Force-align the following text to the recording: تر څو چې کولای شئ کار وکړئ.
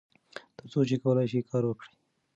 تر 0.57 0.65
څو 0.71 0.79
چې 0.89 0.95
کولای 1.03 1.25
شئ 1.31 1.41
کار 1.49 1.63
وکړئ. 1.67 1.91